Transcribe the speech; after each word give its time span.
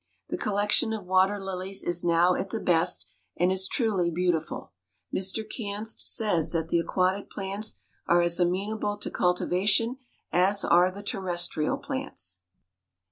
The 0.29 0.37
collection 0.39 0.93
of 0.93 1.05
water 1.05 1.39
lilies 1.39 1.83
is 1.83 2.03
now 2.03 2.33
at 2.33 2.49
the 2.49 2.59
best 2.59 3.05
and 3.37 3.51
is 3.51 3.67
truly 3.67 4.09
beautiful. 4.09 4.73
Mr. 5.13 5.43
Kanst 5.47 6.01
says 6.11 6.53
that 6.53 6.69
the 6.69 6.79
aquatic 6.79 7.29
plants 7.29 7.75
are 8.07 8.23
as 8.23 8.39
amenable 8.39 8.97
to 8.97 9.11
cultivation 9.11 9.97
as 10.31 10.65
are 10.65 10.89
the 10.89 11.03
terrestrial 11.03 11.77
plants. 11.77 12.39